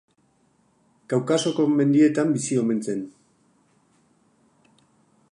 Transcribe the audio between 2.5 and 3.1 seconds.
omen zen.